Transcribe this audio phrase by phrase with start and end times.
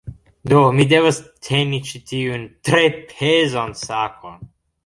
[0.51, 1.19] Do, mi devas
[1.49, 4.43] teni ĉi tiun, tre pezan sakon